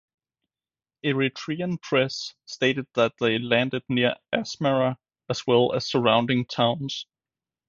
Eritrean 1.05 1.79
Press 1.79 2.33
stated 2.45 2.87
that 2.95 3.13
they 3.19 3.37
landed 3.37 3.83
near 3.87 4.15
Asmara 4.33 4.97
as 5.29 5.45
well 5.45 5.73
as 5.75 5.85
surrounding 5.85 6.43
towns. 6.45 7.05